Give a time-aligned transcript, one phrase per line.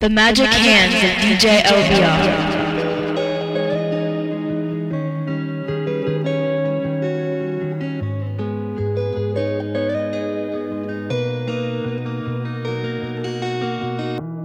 [0.00, 2.22] The magic hands of DJ LBR.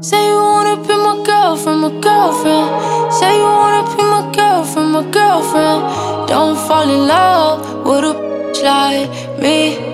[0.01, 3.13] Say you wanna be my girlfriend, my girlfriend.
[3.13, 6.27] Say you wanna be my girlfriend, my girlfriend.
[6.27, 9.07] Don't fall in love with a bitch like
[9.39, 9.93] me.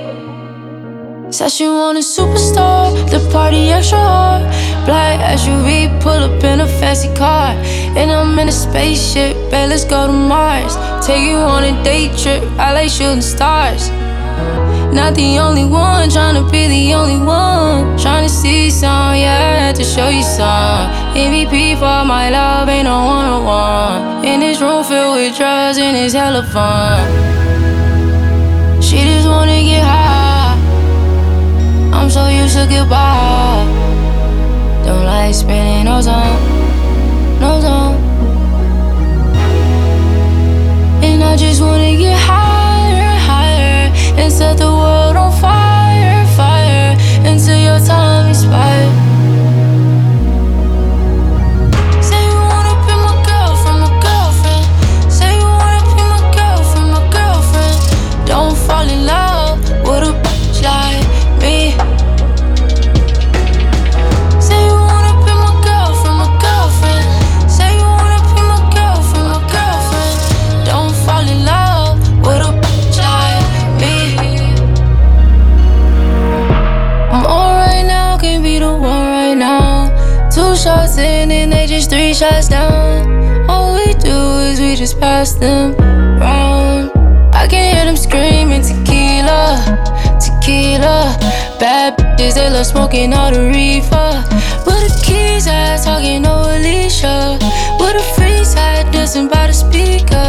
[1.32, 4.44] Said she want a superstar, the party extra hard.
[4.86, 7.54] Black SUV, pull up in a fancy car.
[7.98, 10.76] And I'm in a spaceship, babe, let's go to Mars.
[11.06, 13.90] Take you on a day trip, I like shooting stars.
[14.94, 17.98] Not the only one, trying to be the only one.
[17.98, 20.90] Trying to see some, yeah, to show you some.
[21.14, 24.26] MVP for my love, ain't no one on one.
[24.26, 27.06] In this room filled with drugs, and it's hella fun.
[28.82, 30.58] She just wanna get high.
[31.94, 33.39] I'm so used to goodbye.
[35.20, 35.36] Like
[36.02, 36.40] time,
[37.42, 37.96] no time.
[41.04, 47.58] And I just wanna get higher, higher, and set the world on fire, fire, until
[47.58, 49.09] your time expires.
[81.02, 83.50] And they just three shots down.
[83.50, 84.18] All we do
[84.50, 85.74] is we just pass them
[86.20, 86.92] round.
[87.34, 89.64] I can hear them screaming tequila,
[90.20, 91.16] tequila.
[91.60, 94.12] Bad bitches, they love smoking all the reefer.
[94.66, 95.84] Where the keys at?
[95.84, 97.38] Talking no Alicia.
[97.80, 98.92] Where the freaks at?
[98.92, 100.29] Dancing by the speakers.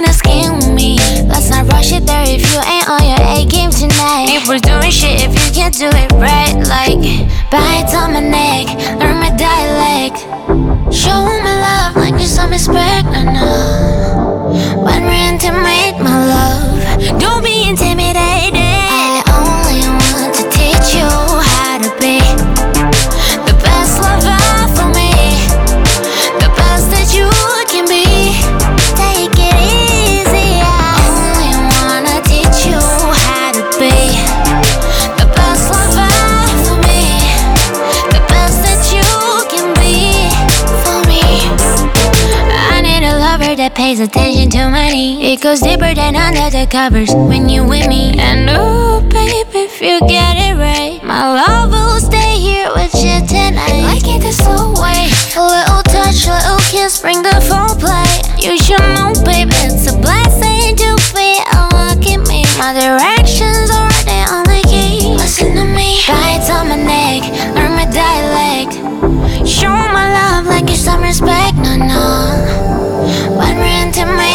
[0.00, 0.96] skin with me.
[1.28, 4.28] Let's not rush it there if you ain't on your A game tonight.
[4.30, 6.96] If we're doing shit, if you can't do it right, like
[7.50, 8.68] bites on my neck,
[8.98, 10.20] learn my dialect.
[10.94, 14.01] Show my love like you some respect, no, no.
[43.82, 45.26] Pays attention to needs.
[45.26, 48.14] It goes deeper than under the covers when you with me.
[48.16, 53.18] And oh, baby, if you get it right, my love will stay here with you
[53.26, 53.82] tonight.
[53.82, 58.06] Like it the slow way, a little touch, a little kiss, bring the full play.
[58.38, 62.46] You should know, baby, it's a blessing to be unlocking me.
[62.62, 63.90] My directions are
[64.46, 65.10] the key.
[65.10, 67.26] Listen to me, bites on my neck,
[67.58, 68.78] learn my dialect.
[69.42, 72.61] Show my love like it's some respect, no, no.
[74.02, 74.31] When we're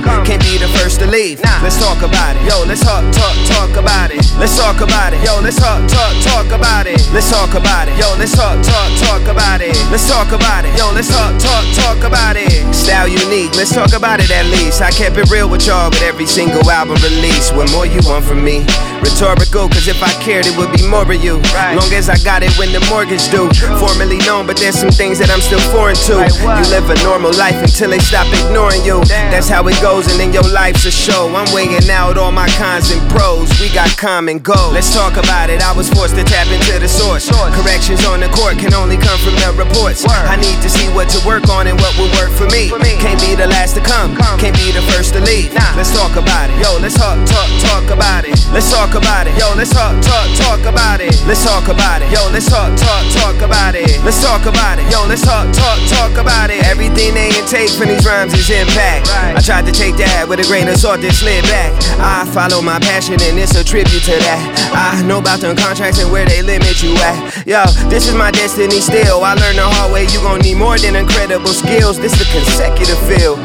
[0.00, 1.40] come, can't be the first to leave.
[1.60, 2.42] Let's talk about it.
[2.48, 4.24] Yo, let's talk, talk, talk about it.
[4.38, 5.20] Let's talk about it.
[5.24, 6.96] Yo, let's talk, talk, talk about it.
[7.12, 7.98] Let's talk about it.
[7.98, 9.76] Yo, let's talk, talk, talk about it.
[9.90, 10.72] Let's talk about it.
[10.78, 12.50] Yo, let's talk, talk, talk about it.
[12.74, 14.80] Style unique, let's talk about it at least.
[14.80, 17.50] I kept it real with y'all with every single album release.
[17.52, 18.64] What more you want from me?
[19.02, 21.42] Rhetorical, cause if I cared, it would be more of you.
[21.50, 21.74] Right.
[21.74, 23.50] Long as I got it when the mortgage due.
[23.78, 26.22] Formerly known, but there's some things that I'm still foreign to.
[26.22, 29.02] You live a normal life until they stop ignoring you.
[29.04, 29.30] Damn.
[29.30, 31.26] That's how it goes, and then your life's a show.
[31.34, 33.50] I'm weighing out all my cons and pros.
[33.58, 34.70] We got common goals.
[34.70, 35.58] Let's talk about it.
[35.60, 37.26] I was forced to tap into the source.
[37.50, 40.06] Corrections on the court can only come from the reports.
[40.06, 42.70] I need to see what to work on and what will work for me.
[43.02, 45.50] Can't be the last to come, can't be the first to leave.
[45.74, 46.56] Let's talk about it.
[46.62, 48.38] Yo, let's talk, talk, talk about it.
[48.54, 49.34] Let's talk about it.
[49.34, 51.10] Yo, let's talk, talk, talk about it.
[51.26, 52.08] Let's talk about it.
[52.14, 53.98] Yo, let's talk, talk, talk about it.
[54.06, 54.86] Let's talk about it.
[54.92, 56.62] Yo, let's talk, talk, talk about it.
[56.70, 59.10] Everything they intake from these rhymes is impact.
[59.10, 61.72] I tried to take that with a grain of salt, then slid back.
[61.98, 64.42] I follow my passion and it's a tribute to that.
[64.72, 67.46] I know about them contracts and where they limit you at.
[67.46, 69.24] Yo, this is my destiny still.
[69.24, 70.04] I learned the hard way.
[70.12, 71.98] You gon' need more than incredible skills.
[71.98, 73.36] This a consecutive feel.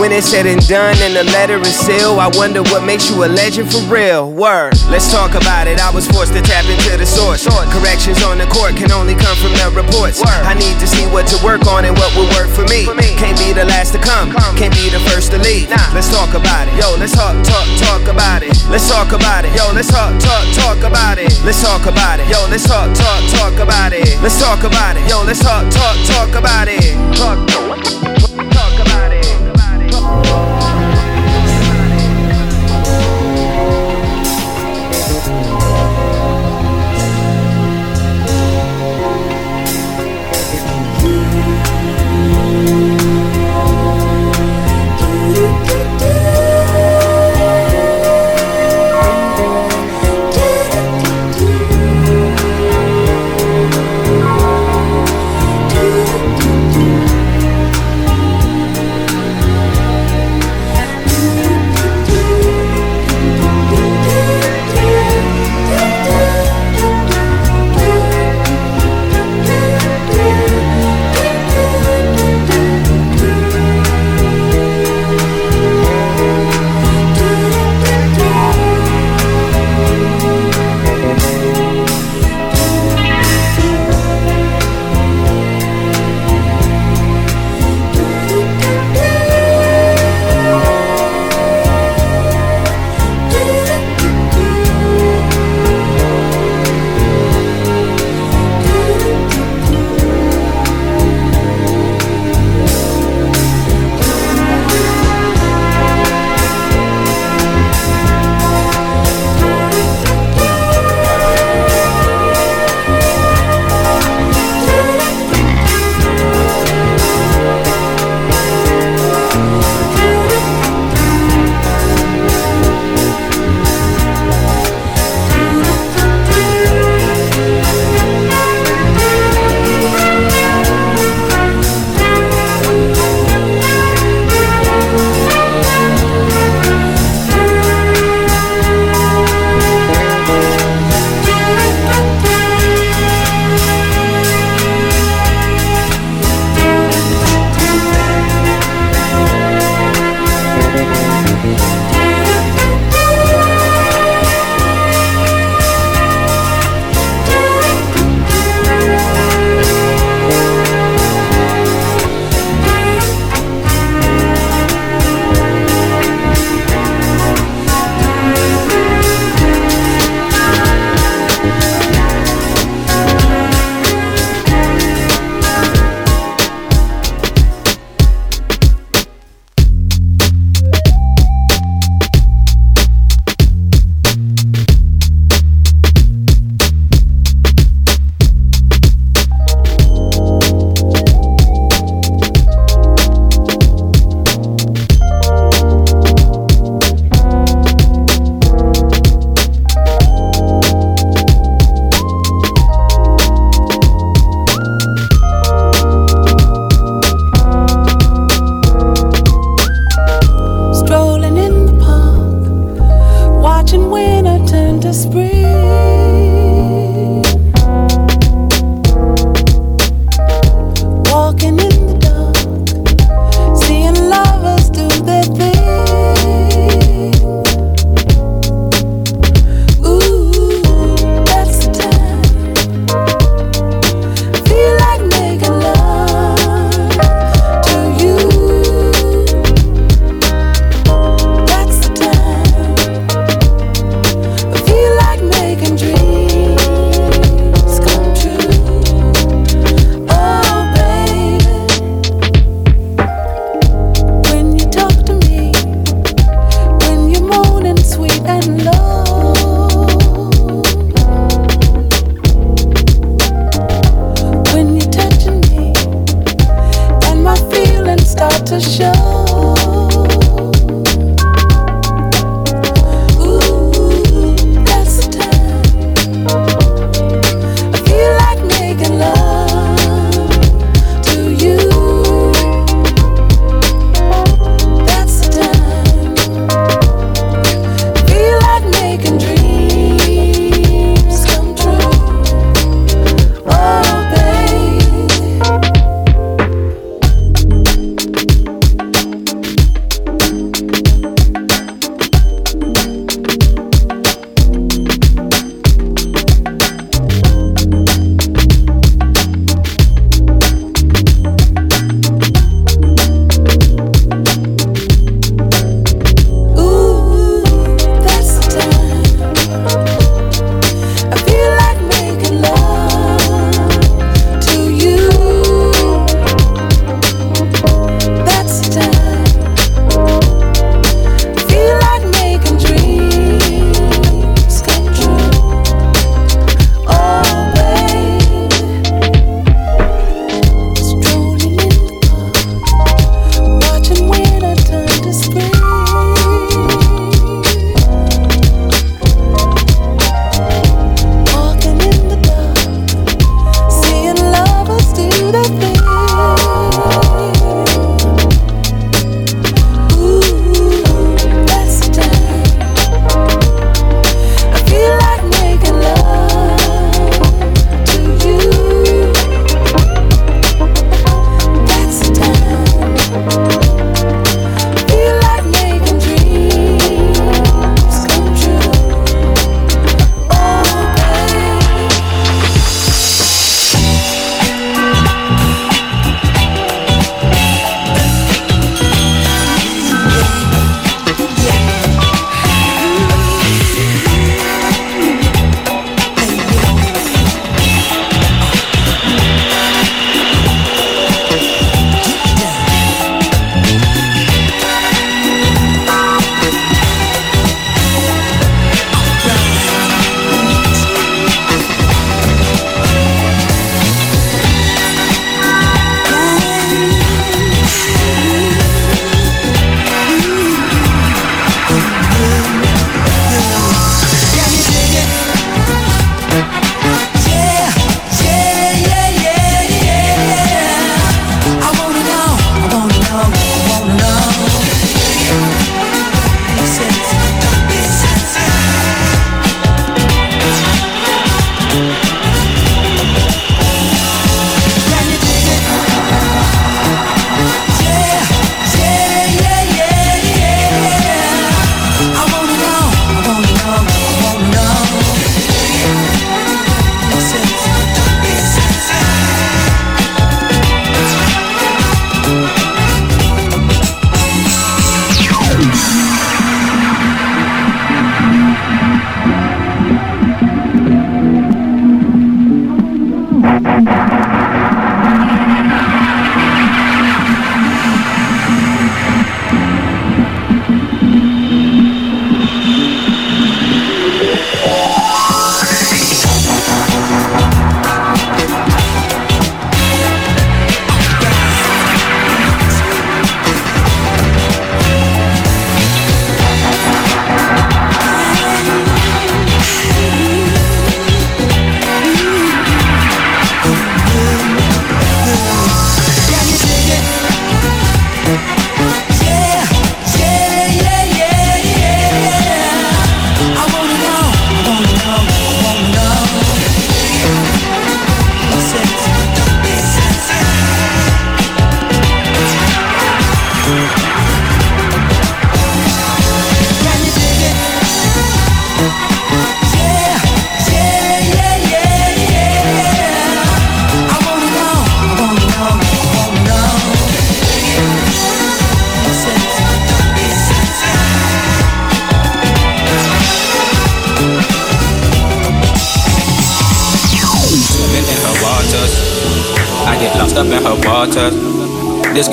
[0.00, 3.24] When it's said and done and the letter is sealed, I wonder what makes you
[3.24, 4.32] a legend for real.
[4.32, 4.74] Word.
[4.88, 5.80] Let's talk about it.
[5.80, 7.46] I was forced to tap into the source.
[7.70, 10.22] Corrections on the court can only come from the reports.
[10.24, 12.86] I need to see what to work on and what will work for me.
[13.16, 15.65] Can't be the last to come, can't be the first to leave.
[15.68, 16.74] Let's talk about it.
[16.78, 18.54] Yo, let's talk, talk, talk about it.
[18.70, 19.54] Let's talk about it.
[19.56, 21.32] Yo, let's talk, talk, talk about it.
[21.44, 22.28] Let's talk about it.
[22.28, 24.20] Yo, let's talk, talk, talk about it.
[24.22, 25.08] Let's talk about it.
[25.08, 26.94] Yo, let's talk, talk, talk about it.
[27.16, 28.15] Talk, talk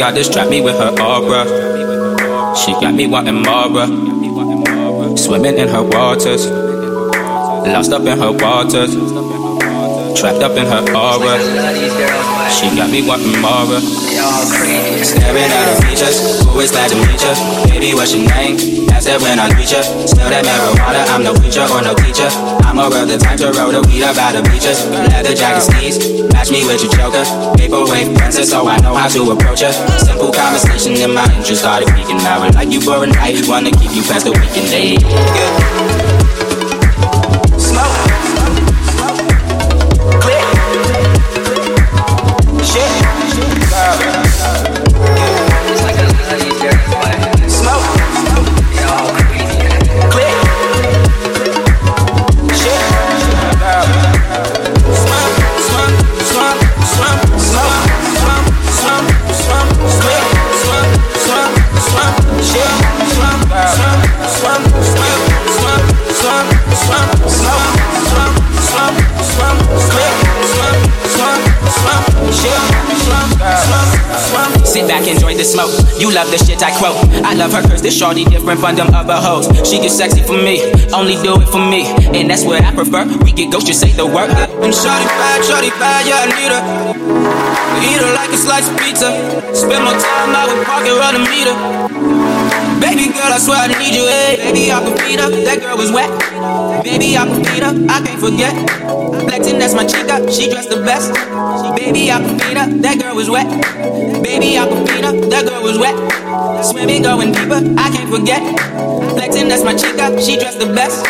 [0.03, 1.45] Got distract me with her aura.
[2.57, 5.15] She got me wanting more.
[5.15, 9.52] Swimming in her waters, lost up in her waters.
[10.23, 11.36] Trapped up in her aura.
[12.47, 13.75] She got me wanting more.
[15.03, 17.36] Staring at her features, always glad to meet you.
[17.67, 18.55] Baby, what's your name?
[18.88, 19.83] Ask that when I reach you.
[19.83, 22.31] Smell that marijuana, I'm no preacher or no teacher.
[22.63, 24.88] I'm a real the type to roll the weed up out of bleachers.
[24.88, 27.27] Leather jacket sneeze, match me with your choker.
[27.59, 29.75] Vaporwave princess, so I know how to approach her.
[29.99, 32.23] Simple conversation and my interest started peaking.
[32.23, 34.95] I like you for a night, wanna keep you past the weekend day.
[35.03, 35.92] Yeah.
[76.63, 76.95] I quote.
[77.28, 79.52] I love her cause this shorty different from them other hoes.
[79.67, 80.63] She get sexy for me,
[80.95, 81.84] only do it for me.
[82.15, 83.04] And that's what I prefer.
[83.19, 84.32] We get ghost, you say the word.
[84.32, 86.63] And shorty bad, shorty bad, yeah, I need her.
[87.84, 89.12] Eat her like a slice of pizza.
[89.54, 91.56] Spend more time out with parking around the meter.
[92.80, 94.38] Baby girl, I swear I need you, hey.
[94.39, 95.30] Baby, I can feed her.
[95.43, 96.12] That girl was wet.
[96.84, 97.76] Baby, I can feed her.
[97.91, 98.54] I can't forget.
[99.28, 100.32] Flexing, that's my chica.
[100.32, 101.12] She dressed the best.
[101.76, 102.67] Baby, I can feed her.
[102.82, 103.47] That girl was wet.
[104.23, 105.13] Baby, I can feed her.
[105.30, 105.95] That girl was wet.
[106.63, 107.60] Swimming, going deeper.
[107.78, 108.41] I can't forget.
[109.13, 110.15] Flexing, that's my chica.
[110.21, 111.04] She dressed the best.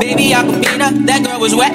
[0.00, 0.80] Baby, feed.
[1.06, 1.72] That girl was wet.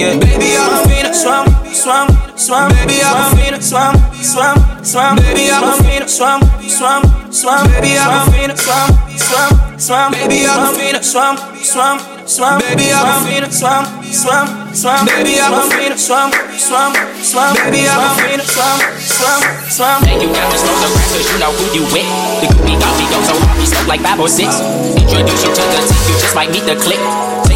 [0.00, 1.12] Yeah, baby, her.
[1.12, 2.70] Swam, swam, swam.
[2.72, 3.60] Baby, her.
[3.60, 5.16] Swam, swam, swam.
[5.16, 6.08] Baby, her.
[6.08, 7.66] Swam, swam, swam.
[7.68, 8.56] Baby, her.
[8.56, 10.12] Swam, swam, swam.
[10.12, 11.02] Baby, her.
[11.02, 12.60] Swam, swam, swam.
[12.60, 13.50] Baby, her.
[13.50, 15.06] Swam, swam, swam.
[15.06, 15.98] Baby, I can feed her.
[15.98, 17.54] Swam, swam, swam.
[17.68, 18.48] Baby, I can feed her.
[18.48, 19.98] Swam, swam, swam.
[20.08, 22.08] And you got slow the rap cause you know who you with.
[22.40, 24.58] The groupie got me go so we stuck like five or six.
[24.98, 27.02] Introduce you to the team, you just might meet the clique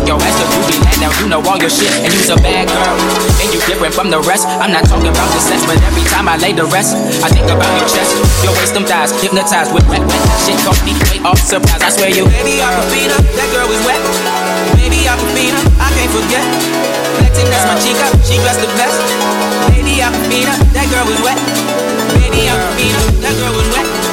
[0.07, 0.99] your ass to movie land.
[1.03, 2.95] Now you know all your shit, and you's a bad girl.
[3.43, 4.47] And you different from the rest.
[4.63, 7.51] I'm not talking about the sex, but every time I lay the rest, I think
[7.51, 8.15] about your chest.
[8.47, 10.57] Your waist, them thighs, hypnotized with wet, wet shit.
[10.63, 11.83] Caught me way off surprise.
[11.83, 12.25] I swear you.
[12.31, 13.21] Baby, I can beat her.
[13.35, 14.46] That girl was wet.
[15.35, 16.45] Baby, I can't forget.
[17.17, 18.07] Flexing, that's my chica.
[18.25, 19.01] She dressed the best.
[20.47, 20.65] Her.
[20.75, 21.39] That girl was wet.
[22.31, 23.03] Beat her.
[23.21, 24.06] That girl was wet.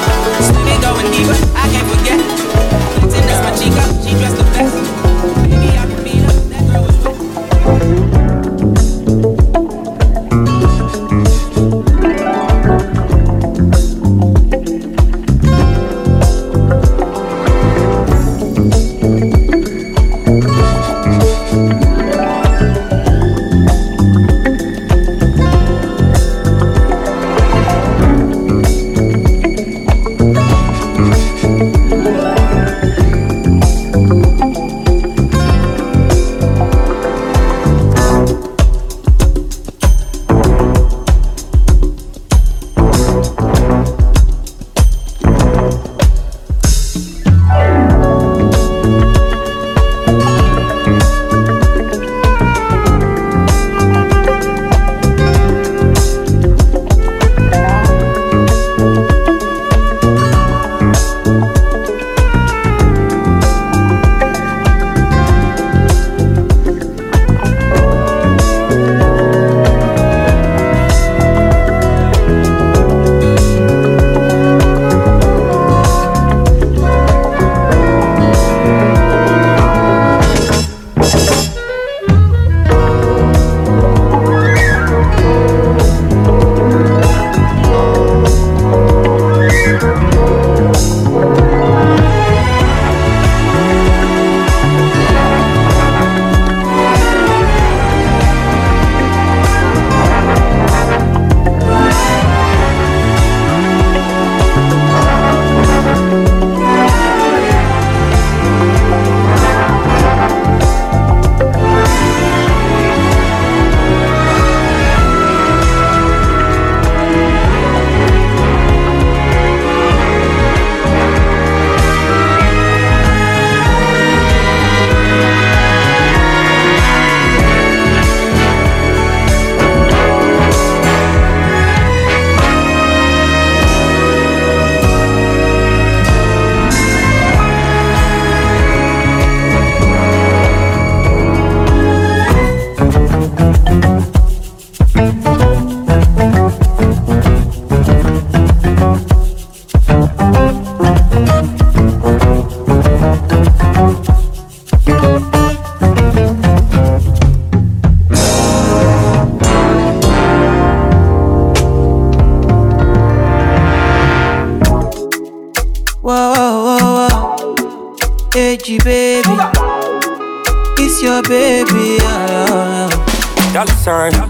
[173.85, 174.22] Dollar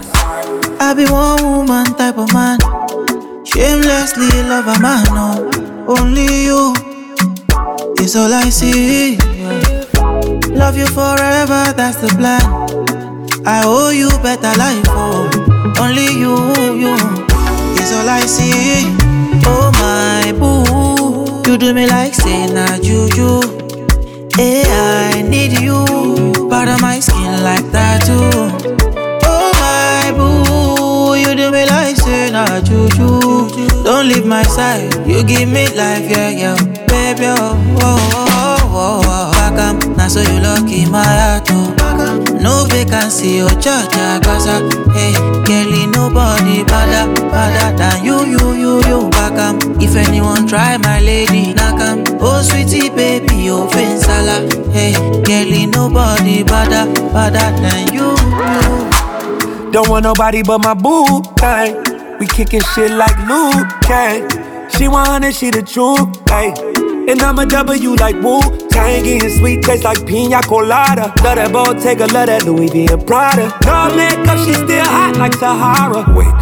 [55.74, 58.10] nobody better, better than you,
[58.40, 59.72] you.
[59.72, 62.18] Don't want nobody but my boo thing.
[62.18, 64.28] We kicking shit like Liu Kang.
[64.70, 66.84] She 100, she the truth, ayy.
[67.10, 71.12] And I'm a W like Wu Tang, getting sweet taste like pina colada.
[71.22, 73.48] Love that Bottega, love that Louis V and Prada.
[73.66, 76.04] No makeup, she still hot like Sahara.
[76.16, 76.34] Wait,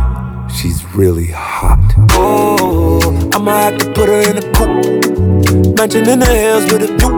[0.54, 1.80] she's really hot.
[2.12, 3.00] Oh,
[3.34, 5.76] I'ma have to put her in a coupe.
[5.76, 7.11] Mansion in the hills with a view.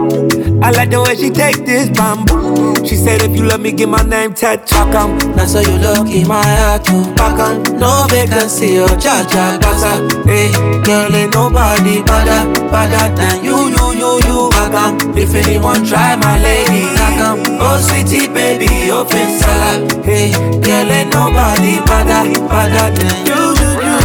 [0.65, 2.73] I like the way she take this bamboo.
[2.87, 4.89] She said if you love me, get my name tattooed.
[5.37, 7.05] Now so you look in my heart too.
[7.13, 7.37] Back
[7.77, 10.01] no vacancy, oh cha cha gaza.
[10.25, 10.49] Hey,
[10.81, 14.49] girl, ain't nobody better, better than you, you, you, you.
[14.73, 17.45] Back if anyone try my lady, back.
[17.61, 20.03] Oh sweetie baby, open salad.
[20.03, 20.31] Hey,
[20.65, 24.01] girl, ain't nobody better, better than you, you, you,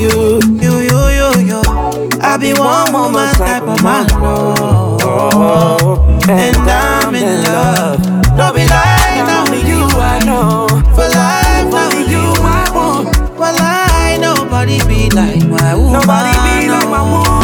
[0.00, 1.62] you, you, you, you, you.
[2.24, 4.71] I be one woman type of man, oh,
[5.24, 8.02] Oh, and I'm in love.
[8.36, 10.66] Don't be lying, now with you I know.
[10.96, 13.38] For life, now with you I want.
[13.38, 15.92] Well, I nobody be like my woman.
[15.92, 17.42] Nobody be like my woman.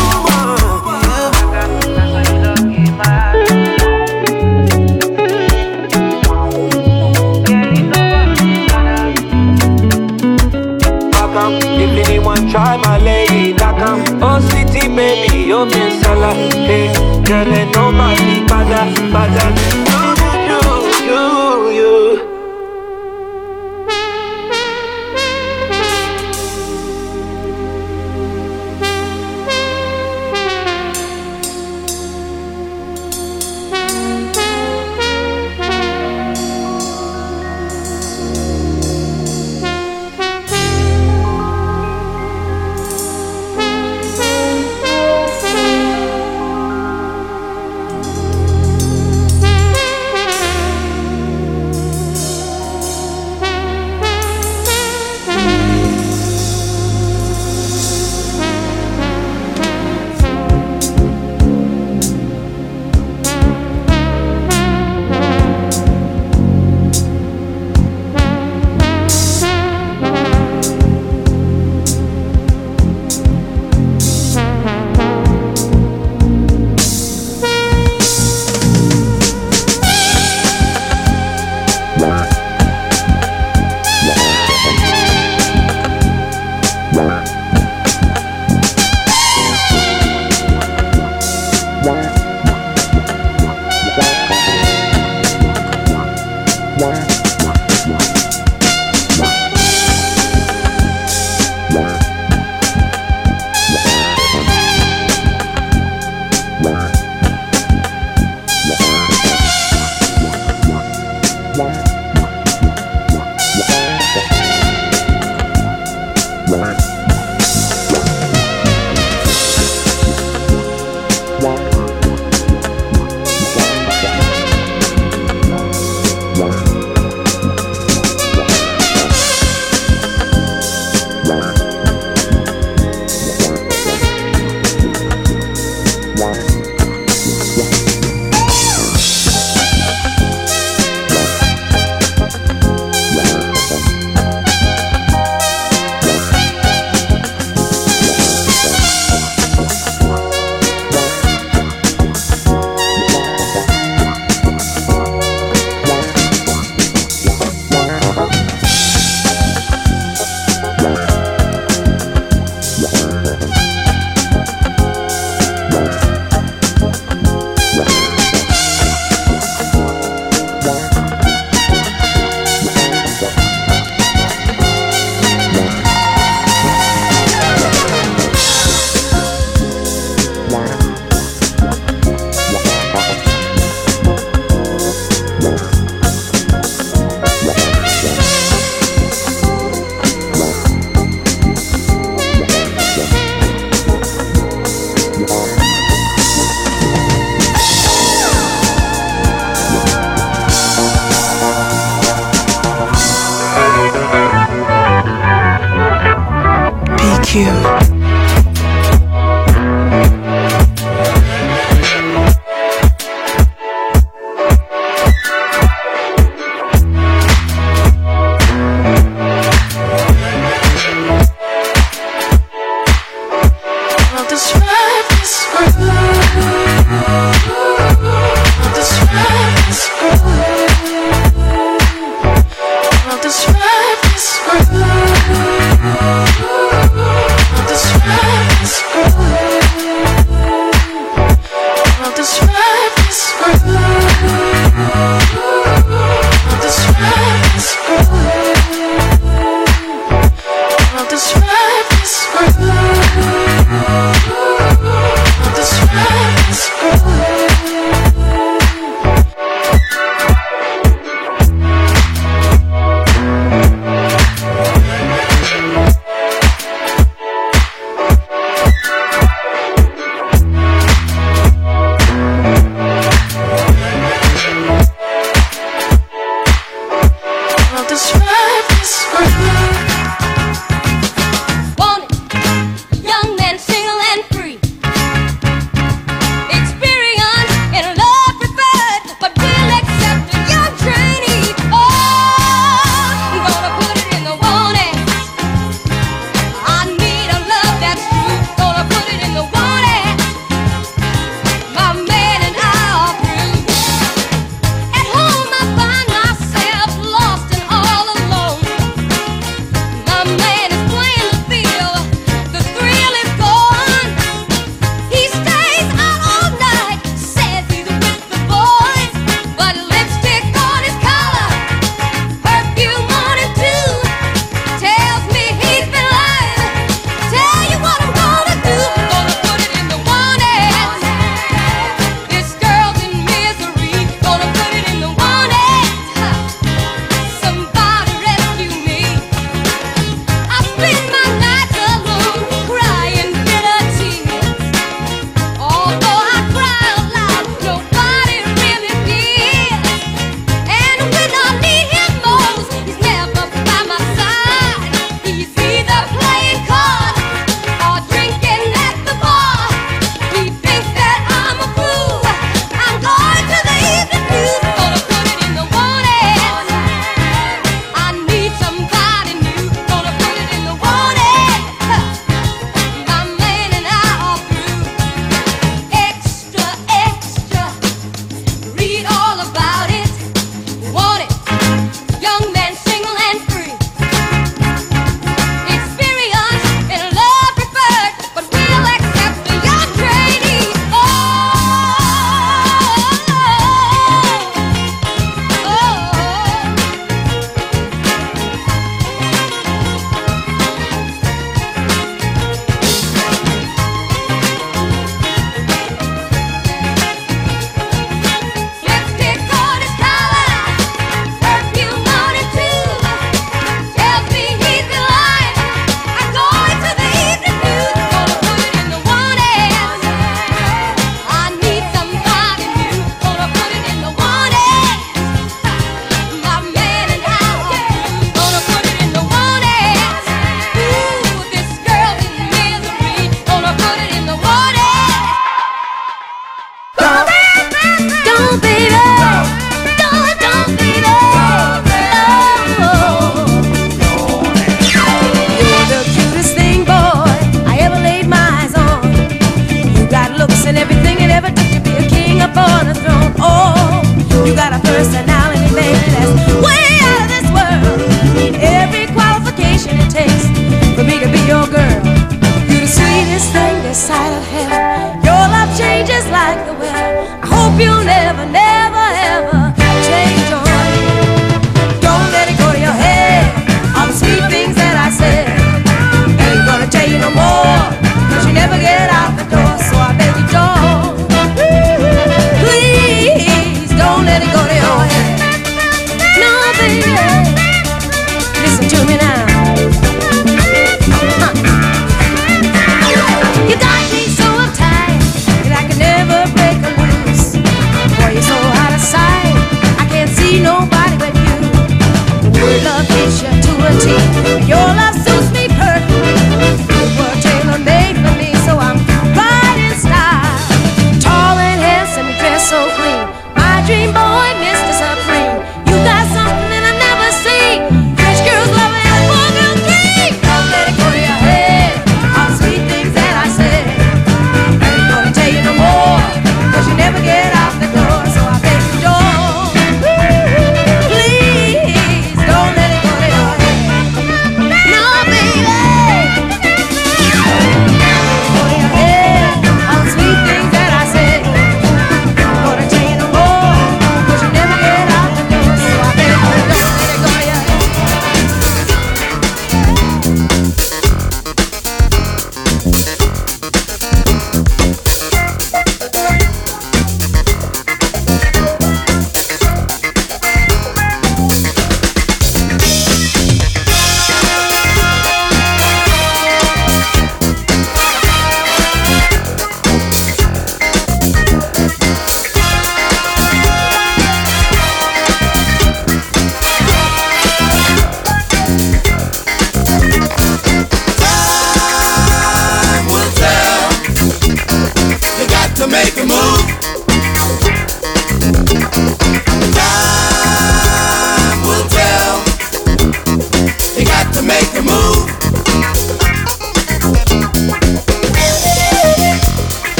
[12.50, 14.22] Try my lady, knock 'em.
[14.22, 16.32] Oh, city baby, oh, Miss Salah.
[16.66, 16.88] Hey,
[17.28, 18.80] girl, ain't nobody bada,
[19.12, 19.44] bada.
[19.60, 19.87] You,
[96.78, 97.17] One.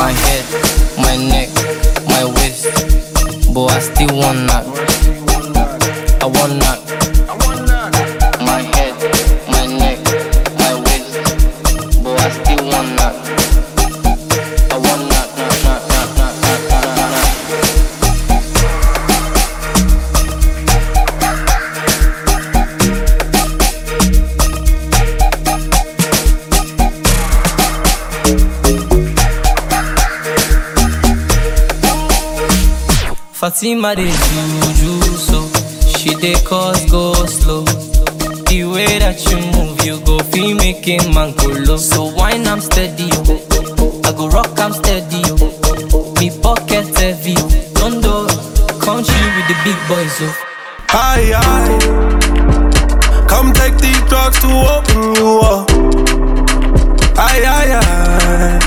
[0.00, 0.44] my head,
[0.96, 1.50] my neck,
[2.08, 2.64] my waist.
[3.52, 4.64] But I still want that.
[6.22, 6.79] I want that.
[33.60, 35.40] Fatima dey juju so
[35.86, 37.62] she dey cause go slow.
[38.48, 41.76] The way that you move, you go feel me making man go low.
[41.76, 43.10] So wine I'm steady.
[44.08, 45.36] I go rock I'm steady, yo.
[46.16, 47.34] Me pocket heavy,
[47.76, 48.24] don't do
[48.80, 50.32] country with the big boys, yo.
[50.96, 51.76] Aye aye,
[53.28, 55.68] come take these drugs to open you up.
[57.28, 58.58] Aye aye aye,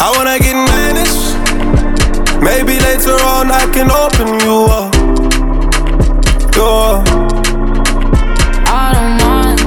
[0.00, 1.11] I wanna get managed.
[2.64, 4.94] Maybe later on I can open you up.
[6.54, 7.02] Yeah.
[8.70, 9.58] I don't mind.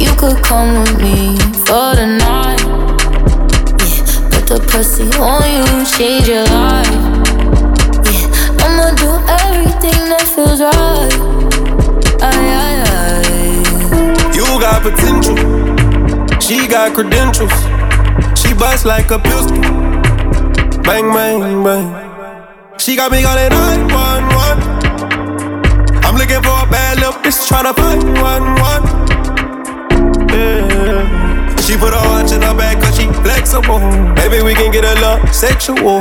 [0.00, 2.62] You could come with me for the night.
[3.84, 6.88] Yeah, put the pussy on you, change your life.
[8.08, 9.10] Yeah, I'ma do
[9.44, 11.12] everything that feels right.
[12.22, 14.32] Aye, aye, aye.
[14.32, 15.36] You got potential.
[16.40, 17.52] She got credentials.
[18.40, 19.85] She busts like a pistol.
[20.86, 21.86] Bang, bang, bang.
[22.78, 26.04] She got me calling 911.
[26.04, 28.84] I'm looking for a bad little bitch, tryna find one, one.
[30.30, 31.56] Yeah.
[31.56, 33.80] She put her watch in her back cause she flexible.
[34.14, 36.00] Maybe we can get a little sexual.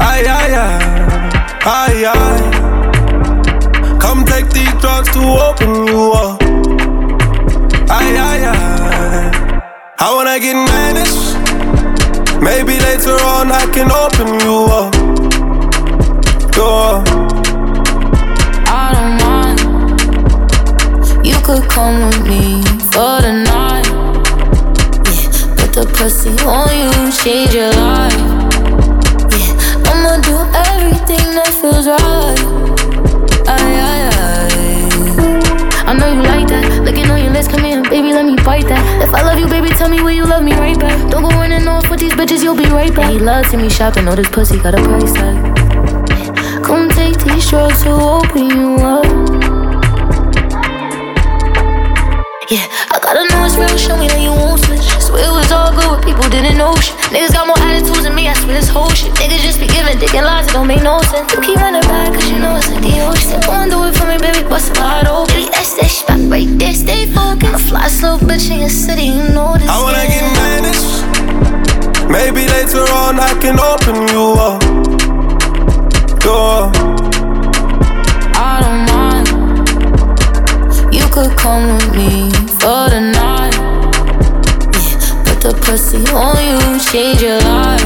[0.00, 1.60] Aye, aye, aye.
[1.64, 2.50] Aye, aye.
[3.98, 6.42] Come take these drugs to open you up.
[7.90, 9.30] Aye, aye, aye.
[9.98, 11.23] I wanna get managed.
[12.44, 14.94] Maybe later on I can open you up.
[16.54, 17.02] Yeah.
[18.68, 19.60] I don't mind.
[21.26, 23.86] You could come with me for the night.
[25.08, 26.92] Yeah, put the pussy on you,
[27.22, 28.20] change your life.
[29.32, 30.36] Yeah, I'ma do
[30.68, 32.73] everything that feels right.
[38.26, 39.02] Let me that.
[39.02, 40.98] If I love you, baby, tell me will you love me right back.
[41.10, 43.10] Don't go running off with these bitches, you'll be right back.
[43.10, 46.64] He loves see me shopping, know this pussy got a price tag.
[46.64, 49.33] Come take these drugs to open you up.
[52.54, 54.86] Yeah, I gotta know it's real, show me that you won't switch.
[55.02, 56.94] Swear it was all good, but people didn't know shit.
[57.10, 59.10] Niggas got more attitudes than me, I swear this whole shit.
[59.18, 61.34] Niggas just be giving dick and lies, it don't make no sense.
[61.34, 63.42] You keep running back, cause you know it's like the ocean.
[63.42, 65.34] Go and do it for me, baby, bust it wide open.
[65.34, 67.42] Baby, that's that spot right there, stay focused.
[67.42, 69.66] I'm a fly slow bitch in your city, you know this.
[69.66, 71.10] I wanna get managed.
[72.06, 74.62] Maybe later on I can open you up.
[76.22, 76.70] Yeah.
[78.38, 78.93] I don't.
[81.14, 83.54] Could come with me for the night.
[84.74, 87.84] Yeah, put the pussy on you, change your life.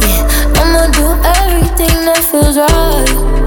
[0.00, 0.24] Yeah,
[0.56, 3.45] I'ma do everything that feels right.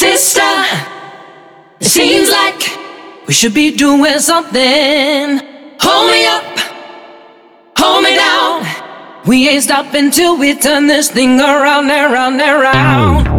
[0.00, 0.40] Sister,
[1.78, 5.42] it seems like we should be doing something.
[5.78, 6.58] Hold me up,
[7.76, 8.64] hold me down.
[9.26, 13.29] We ain't stopping till we turn this thing around and round and round.